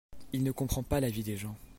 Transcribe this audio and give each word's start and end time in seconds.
Il 0.33 0.41
ne 0.41 0.51
comprend 0.51 0.81
pas 0.81 0.99
la 0.99 1.11
vie 1.11 1.21
des 1.21 1.37
gens. 1.37 1.55